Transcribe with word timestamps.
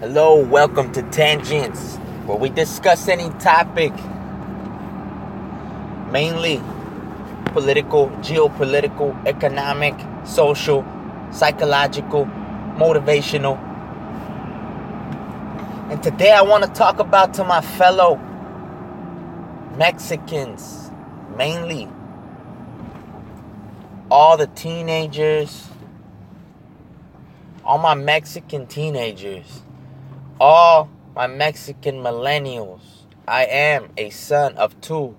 Hello, 0.00 0.42
welcome 0.42 0.90
to 0.92 1.02
Tangents, 1.10 1.96
where 2.24 2.38
we 2.38 2.48
discuss 2.48 3.06
any 3.06 3.28
topic, 3.38 3.92
mainly 6.10 6.62
political, 7.52 8.08
geopolitical, 8.22 9.14
economic, 9.26 9.94
social, 10.24 10.86
psychological, 11.30 12.24
motivational. 12.76 13.58
And 15.90 16.02
today 16.02 16.32
I 16.32 16.40
want 16.40 16.64
to 16.64 16.70
talk 16.70 16.98
about 16.98 17.34
to 17.34 17.44
my 17.44 17.60
fellow 17.60 18.16
Mexicans, 19.76 20.90
mainly 21.36 21.90
all 24.10 24.38
the 24.38 24.46
teenagers, 24.46 25.68
all 27.62 27.76
my 27.76 27.92
Mexican 27.92 28.66
teenagers 28.66 29.60
all 30.40 30.88
my 31.14 31.26
Mexican 31.26 31.96
millennials. 31.96 32.80
I 33.28 33.44
am 33.44 33.90
a 33.96 34.08
son 34.10 34.56
of 34.56 34.80
two 34.80 35.14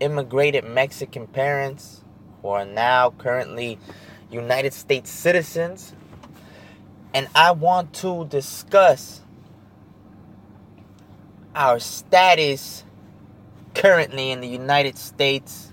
immigrated 0.00 0.64
Mexican 0.64 1.28
parents 1.28 2.02
who 2.42 2.48
are 2.48 2.66
now 2.66 3.10
currently 3.10 3.78
United 4.30 4.74
States 4.74 5.10
citizens. 5.10 5.94
And 7.14 7.28
I 7.36 7.52
want 7.52 7.92
to 7.94 8.26
discuss 8.26 9.20
our 11.54 11.78
status 11.78 12.82
currently 13.74 14.32
in 14.32 14.40
the 14.40 14.48
United 14.48 14.98
States. 14.98 15.72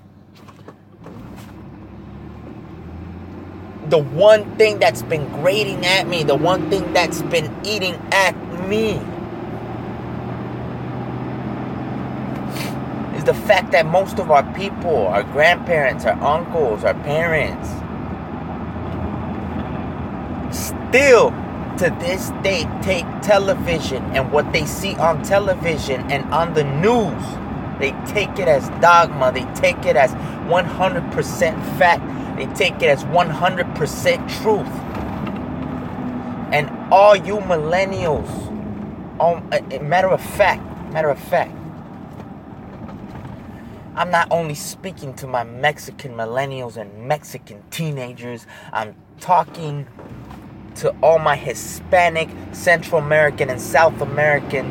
The 3.89 3.97
one 3.97 4.55
thing 4.57 4.77
that's 4.77 5.01
been 5.01 5.27
grating 5.29 5.85
at 5.85 6.07
me, 6.07 6.23
the 6.23 6.35
one 6.35 6.69
thing 6.69 6.93
that's 6.93 7.23
been 7.23 7.51
eating 7.65 7.95
at 8.11 8.35
me 8.71 8.91
is 13.17 13.25
the 13.25 13.33
fact 13.33 13.71
that 13.73 13.85
most 13.85 14.17
of 14.17 14.31
our 14.31 14.43
people, 14.53 15.07
our 15.07 15.23
grandparents, 15.23 16.05
our 16.05 16.19
uncles, 16.23 16.85
our 16.85 16.93
parents, 17.03 17.67
still 20.55 21.31
to 21.77 21.89
this 21.99 22.29
day 22.43 22.63
take 22.81 23.05
television 23.21 24.03
and 24.15 24.31
what 24.31 24.51
they 24.53 24.65
see 24.65 24.95
on 24.95 25.21
television 25.23 25.99
and 26.09 26.23
on 26.33 26.53
the 26.53 26.63
news, 26.63 27.23
they 27.79 27.91
take 28.13 28.39
it 28.39 28.47
as 28.47 28.69
dogma, 28.79 29.33
they 29.33 29.45
take 29.59 29.85
it 29.85 29.97
as 29.97 30.11
100% 30.47 31.77
fact, 31.77 32.37
they 32.37 32.45
take 32.53 32.81
it 32.81 32.89
as 32.89 33.03
100% 33.05 34.41
truth. 34.41 34.67
And 36.53 36.69
all 36.91 37.15
you 37.15 37.37
millennials, 37.37 38.50
a 39.21 39.79
matter 39.79 40.09
of 40.09 40.21
fact, 40.21 40.63
matter 40.91 41.09
of 41.09 41.19
fact, 41.19 41.55
I'm 43.95 44.09
not 44.09 44.27
only 44.31 44.55
speaking 44.55 45.13
to 45.15 45.27
my 45.27 45.43
Mexican 45.43 46.13
millennials 46.13 46.77
and 46.77 47.07
Mexican 47.07 47.61
teenagers, 47.69 48.47
I'm 48.73 48.95
talking 49.19 49.85
to 50.75 50.95
all 51.03 51.19
my 51.19 51.35
Hispanic, 51.35 52.29
Central 52.51 52.99
American, 52.99 53.49
and 53.49 53.61
South 53.61 54.01
American 54.01 54.65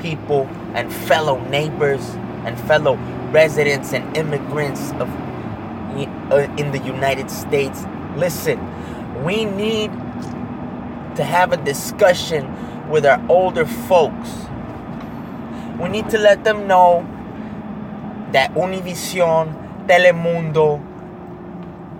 people 0.00 0.48
and 0.74 0.92
fellow 0.92 1.40
neighbors 1.48 2.04
and 2.44 2.58
fellow 2.60 2.96
residents 3.30 3.92
and 3.92 4.16
immigrants 4.16 4.90
of 4.92 5.08
uh, 6.32 6.48
in 6.58 6.72
the 6.72 6.80
United 6.84 7.30
States. 7.30 7.84
Listen, 8.16 8.58
we 9.24 9.44
need 9.44 9.90
to 11.16 11.24
have 11.24 11.52
a 11.52 11.56
discussion 11.56 12.88
with 12.88 13.04
our 13.04 13.24
older 13.28 13.66
folks. 13.66 14.30
We 15.80 15.88
need 15.88 16.08
to 16.10 16.18
let 16.18 16.44
them 16.44 16.66
know 16.66 17.06
that 18.32 18.54
Univision, 18.54 19.86
Telemundo, 19.86 20.80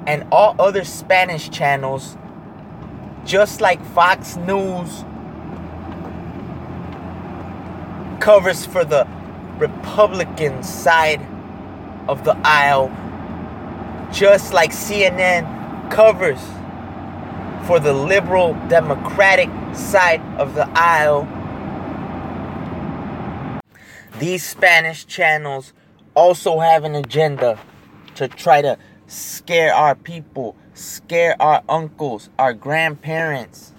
and 0.07 0.27
all 0.31 0.55
other 0.59 0.85
Spanish 0.85 1.51
channels, 1.51 2.17
just 3.25 3.61
like 3.61 3.85
Fox 3.87 4.37
News, 4.37 5.05
covers 8.21 8.65
for 8.65 8.85
the 8.85 9.07
Republican 9.59 10.63
side 10.63 11.21
of 12.09 12.25
the 12.25 12.37
aisle, 12.45 12.89
just 14.13 14.53
like 14.53 14.71
CNN 14.71 15.91
covers 15.91 16.41
for 17.67 17.81
the 17.81 17.93
liberal 17.93 18.55
democratic 18.69 19.51
side 19.75 20.21
of 20.39 20.55
the 20.55 20.69
aisle 20.75 21.27
these 24.19 24.47
Spanish 24.47 25.05
channels 25.05 25.75
also 26.15 26.59
have 26.61 26.85
an 26.85 26.95
agenda 26.95 27.59
to 28.15 28.29
try 28.29 28.63
to 28.63 28.79
scare 29.07 29.75
our 29.75 29.95
people, 29.95 30.57
scare 30.73 31.37
our 31.41 31.63
uncles, 31.69 32.31
our 32.39 32.55
grandparents, 32.55 33.73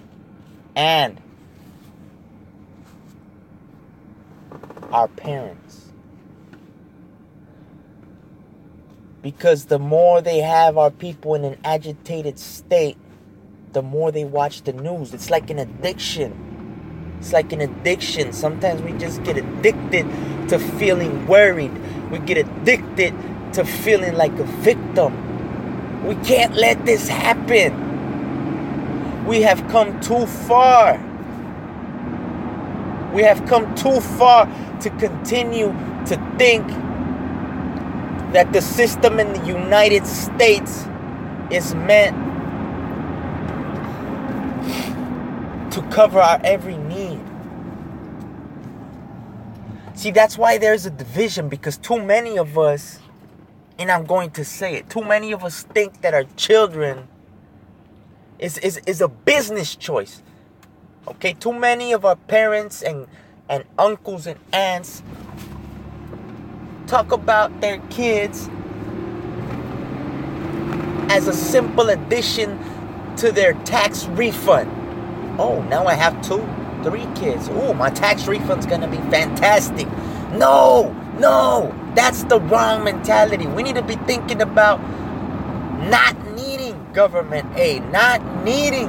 and 0.76 1.20
our 4.92 5.08
parents. 5.08 5.90
Because 9.22 9.64
the 9.64 9.80
more 9.80 10.22
they 10.22 10.38
have 10.38 10.78
our 10.78 10.92
people 10.92 11.34
in 11.34 11.44
an 11.44 11.58
agitated 11.64 12.38
state, 12.38 12.96
the 13.72 13.82
more 13.82 14.10
they 14.12 14.24
watch 14.24 14.62
the 14.62 14.72
news. 14.72 15.14
It's 15.14 15.30
like 15.30 15.50
an 15.50 15.58
addiction. 15.58 17.16
It's 17.18 17.32
like 17.32 17.52
an 17.52 17.60
addiction. 17.60 18.32
Sometimes 18.32 18.80
we 18.82 18.92
just 18.92 19.22
get 19.24 19.36
addicted 19.36 20.06
to 20.48 20.58
feeling 20.58 21.26
worried. 21.26 21.72
We 22.10 22.18
get 22.18 22.38
addicted 22.38 23.14
to 23.54 23.64
feeling 23.64 24.14
like 24.14 24.32
a 24.38 24.44
victim. 24.44 26.06
We 26.06 26.14
can't 26.16 26.54
let 26.54 26.86
this 26.86 27.08
happen. 27.08 27.86
We 29.26 29.42
have 29.42 29.66
come 29.68 30.00
too 30.00 30.26
far. 30.26 30.98
We 33.12 33.22
have 33.22 33.44
come 33.46 33.74
too 33.74 34.00
far 34.00 34.46
to 34.80 34.90
continue 34.90 35.74
to 36.06 36.34
think 36.38 36.66
that 38.32 38.52
the 38.52 38.60
system 38.60 39.18
in 39.18 39.32
the 39.32 39.46
United 39.46 40.06
States 40.06 40.86
is 41.50 41.74
meant 41.74 42.27
to 45.70 45.82
cover 45.90 46.20
our 46.20 46.40
every 46.44 46.76
need. 46.76 47.20
See, 49.94 50.12
that's 50.12 50.38
why 50.38 50.58
there's 50.58 50.86
a 50.86 50.90
division 50.90 51.48
because 51.48 51.76
too 51.76 52.00
many 52.00 52.38
of 52.38 52.56
us, 52.56 53.00
and 53.78 53.90
I'm 53.90 54.04
going 54.04 54.30
to 54.32 54.44
say 54.44 54.76
it, 54.76 54.88
too 54.88 55.02
many 55.02 55.32
of 55.32 55.42
us 55.42 55.64
think 55.64 56.02
that 56.02 56.14
our 56.14 56.24
children 56.36 57.08
is, 58.38 58.58
is, 58.58 58.80
is 58.86 59.00
a 59.00 59.08
business 59.08 59.74
choice. 59.74 60.22
Okay, 61.08 61.32
too 61.32 61.52
many 61.52 61.92
of 61.92 62.04
our 62.04 62.16
parents 62.16 62.82
and, 62.82 63.06
and 63.48 63.64
uncles 63.78 64.26
and 64.26 64.38
aunts 64.52 65.02
talk 66.86 67.12
about 67.12 67.60
their 67.60 67.78
kids 67.90 68.48
as 71.10 71.26
a 71.26 71.32
simple 71.32 71.88
addition 71.88 72.58
to 73.16 73.32
their 73.32 73.54
tax 73.64 74.06
refund. 74.06 74.70
Oh, 75.38 75.62
now 75.62 75.86
I 75.86 75.94
have 75.94 76.20
two, 76.20 76.44
three 76.82 77.06
kids. 77.14 77.48
Oh, 77.52 77.72
my 77.72 77.90
tax 77.90 78.26
refund's 78.26 78.66
gonna 78.66 78.88
be 78.88 78.96
fantastic. 79.10 79.86
No, 80.32 80.92
no, 81.18 81.72
that's 81.94 82.24
the 82.24 82.40
wrong 82.40 82.82
mentality. 82.82 83.46
We 83.46 83.62
need 83.62 83.76
to 83.76 83.82
be 83.82 83.94
thinking 83.94 84.42
about 84.42 84.80
not 85.88 86.16
needing 86.34 86.92
government 86.92 87.56
aid, 87.56 87.88
not 87.92 88.20
needing 88.44 88.88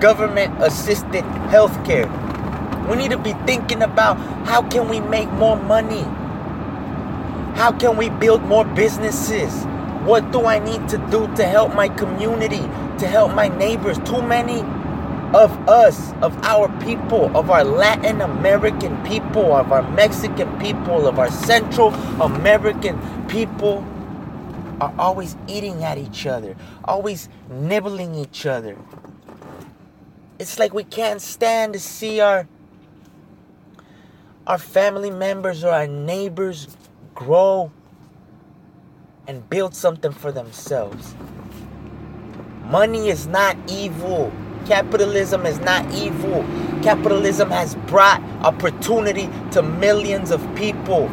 government 0.00 0.62
assisted 0.62 1.24
healthcare. 1.52 2.08
We 2.88 2.96
need 2.96 3.10
to 3.10 3.18
be 3.18 3.34
thinking 3.46 3.82
about 3.82 4.16
how 4.46 4.62
can 4.68 4.88
we 4.88 5.00
make 5.00 5.30
more 5.32 5.56
money? 5.56 6.02
How 7.54 7.70
can 7.70 7.98
we 7.98 8.08
build 8.08 8.42
more 8.42 8.64
businesses? 8.64 9.52
What 10.04 10.32
do 10.32 10.46
I 10.46 10.58
need 10.58 10.88
to 10.88 10.98
do 11.10 11.32
to 11.36 11.44
help 11.44 11.74
my 11.74 11.88
community, 11.88 12.62
to 12.98 13.06
help 13.06 13.34
my 13.34 13.48
neighbors? 13.48 13.98
Too 13.98 14.22
many 14.22 14.64
of 15.34 15.50
us, 15.68 16.12
of 16.20 16.36
our 16.44 16.68
people, 16.80 17.34
of 17.36 17.50
our 17.50 17.64
Latin 17.64 18.20
American 18.20 19.02
people, 19.04 19.54
of 19.54 19.72
our 19.72 19.82
Mexican 19.92 20.58
people, 20.58 21.06
of 21.06 21.18
our 21.18 21.30
Central 21.30 21.88
American 22.20 23.00
people 23.28 23.84
are 24.80 24.94
always 24.98 25.36
eating 25.46 25.84
at 25.84 25.96
each 25.96 26.26
other, 26.26 26.56
always 26.84 27.28
nibbling 27.48 28.14
each 28.14 28.44
other. 28.46 28.76
It's 30.38 30.58
like 30.58 30.74
we 30.74 30.84
can't 30.84 31.22
stand 31.22 31.72
to 31.72 31.80
see 31.80 32.20
our 32.20 32.46
our 34.46 34.58
family 34.58 35.10
members 35.10 35.62
or 35.62 35.70
our 35.70 35.86
neighbors 35.86 36.76
grow 37.14 37.70
and 39.28 39.48
build 39.48 39.74
something 39.74 40.10
for 40.10 40.32
themselves. 40.32 41.14
Money 42.64 43.08
is 43.08 43.26
not 43.26 43.56
evil. 43.70 44.32
Capitalism 44.66 45.44
is 45.46 45.58
not 45.60 45.92
evil. 45.92 46.44
Capitalism 46.82 47.50
has 47.50 47.74
brought 47.74 48.22
opportunity 48.44 49.28
to 49.50 49.62
millions 49.62 50.30
of 50.30 50.40
people. 50.54 51.10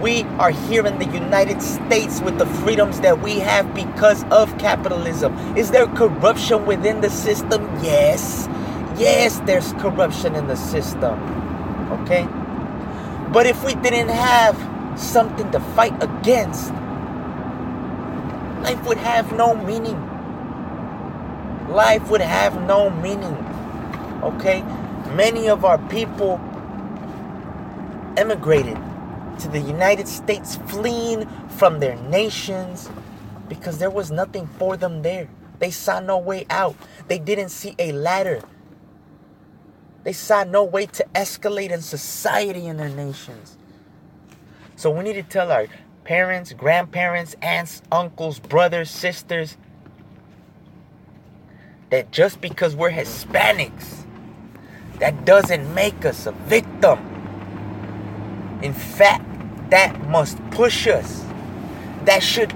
We 0.00 0.22
are 0.38 0.50
here 0.50 0.86
in 0.86 0.98
the 0.98 1.06
United 1.06 1.62
States 1.62 2.20
with 2.20 2.38
the 2.38 2.46
freedoms 2.46 3.00
that 3.00 3.20
we 3.22 3.38
have 3.40 3.74
because 3.74 4.24
of 4.30 4.56
capitalism. 4.58 5.36
Is 5.56 5.70
there 5.70 5.86
corruption 5.86 6.66
within 6.66 7.00
the 7.00 7.10
system? 7.10 7.62
Yes. 7.82 8.48
Yes, 8.96 9.40
there's 9.40 9.72
corruption 9.74 10.34
in 10.34 10.46
the 10.48 10.56
system. 10.56 11.18
Okay? 12.02 12.28
But 13.32 13.46
if 13.46 13.64
we 13.64 13.74
didn't 13.76 14.08
have 14.08 14.56
something 15.00 15.50
to 15.52 15.60
fight 15.74 15.94
against, 16.02 16.72
life 18.62 18.84
would 18.86 18.98
have 18.98 19.32
no 19.32 19.54
meaning. 19.54 20.11
Life 21.72 22.10
would 22.10 22.20
have 22.20 22.60
no 22.66 22.90
meaning. 22.90 23.36
Okay? 24.22 24.62
Many 25.14 25.48
of 25.48 25.64
our 25.64 25.78
people 25.88 26.38
emigrated 28.18 28.76
to 29.38 29.48
the 29.48 29.58
United 29.58 30.06
States 30.06 30.56
fleeing 30.68 31.26
from 31.48 31.80
their 31.80 31.96
nations 31.96 32.90
because 33.48 33.78
there 33.78 33.90
was 33.90 34.10
nothing 34.10 34.46
for 34.58 34.76
them 34.76 35.00
there. 35.00 35.28
They 35.60 35.70
saw 35.70 36.00
no 36.00 36.18
way 36.18 36.44
out. 36.50 36.76
They 37.08 37.18
didn't 37.18 37.48
see 37.48 37.74
a 37.78 37.92
ladder. 37.92 38.42
They 40.04 40.12
saw 40.12 40.44
no 40.44 40.64
way 40.64 40.86
to 40.86 41.06
escalate 41.14 41.70
in 41.70 41.80
society 41.80 42.66
in 42.66 42.76
their 42.76 42.90
nations. 42.90 43.56
So 44.76 44.90
we 44.90 45.04
need 45.04 45.14
to 45.14 45.22
tell 45.22 45.50
our 45.50 45.68
parents, 46.04 46.52
grandparents, 46.52 47.34
aunts, 47.40 47.80
uncles, 47.90 48.40
brothers, 48.40 48.90
sisters 48.90 49.56
that 51.92 52.10
just 52.10 52.40
because 52.40 52.74
we're 52.74 52.90
Hispanics, 52.90 54.04
that 54.98 55.26
doesn't 55.26 55.74
make 55.74 56.06
us 56.06 56.26
a 56.26 56.32
victim. 56.32 56.98
In 58.62 58.72
fact, 58.72 59.22
that 59.68 60.08
must 60.08 60.38
push 60.52 60.86
us. 60.86 61.22
That 62.06 62.22
should 62.22 62.54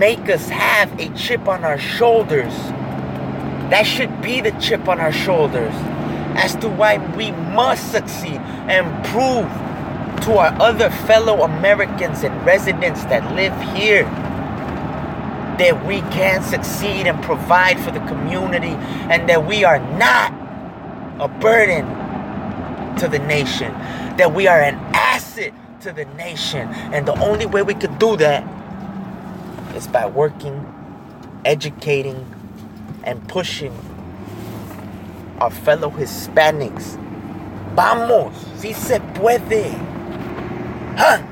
make 0.00 0.28
us 0.28 0.48
have 0.48 0.98
a 0.98 1.08
chip 1.16 1.46
on 1.46 1.62
our 1.62 1.78
shoulders. 1.78 2.52
That 3.70 3.84
should 3.84 4.20
be 4.20 4.40
the 4.40 4.50
chip 4.60 4.88
on 4.88 4.98
our 4.98 5.12
shoulders 5.12 5.74
as 6.34 6.56
to 6.56 6.68
why 6.68 6.98
we 7.14 7.30
must 7.30 7.92
succeed 7.92 8.40
and 8.66 8.84
prove 9.06 9.46
to 10.24 10.38
our 10.38 10.60
other 10.60 10.90
fellow 10.90 11.42
Americans 11.42 12.24
and 12.24 12.44
residents 12.44 13.04
that 13.04 13.32
live 13.36 13.54
here 13.76 14.06
that 15.58 15.86
we 15.86 16.00
can 16.12 16.42
succeed 16.42 17.06
and 17.06 17.22
provide 17.22 17.78
for 17.80 17.90
the 17.90 18.00
community 18.00 18.74
and 19.10 19.28
that 19.28 19.46
we 19.46 19.64
are 19.64 19.78
not 19.98 20.32
a 21.20 21.28
burden 21.28 21.84
to 22.96 23.08
the 23.08 23.18
nation, 23.20 23.72
that 24.16 24.32
we 24.34 24.46
are 24.46 24.60
an 24.60 24.76
asset 24.94 25.52
to 25.80 25.92
the 25.92 26.04
nation. 26.16 26.68
And 26.92 27.06
the 27.06 27.18
only 27.20 27.46
way 27.46 27.62
we 27.62 27.74
could 27.74 27.98
do 27.98 28.16
that 28.16 28.44
is 29.74 29.86
by 29.86 30.06
working, 30.06 30.64
educating, 31.44 32.26
and 33.04 33.26
pushing 33.28 33.72
our 35.40 35.50
fellow 35.50 35.90
Hispanics. 35.90 36.96
Vamos, 37.74 38.34
si 38.56 38.72
se 38.72 38.98
puede. 39.14 39.72
Huh? 40.96 41.22